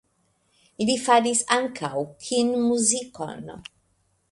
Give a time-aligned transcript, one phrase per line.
[0.89, 3.57] Li faris ankaŭ kinmuzikon.